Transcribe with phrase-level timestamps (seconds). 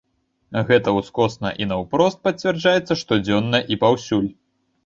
[0.69, 4.27] Гэта ўскосна і наўпрост пацвярджаецца штодзённа і паўсюль.